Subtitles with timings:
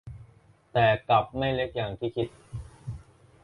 [0.71, 2.27] แต่กลับไม่เล็กอย่างที่คิด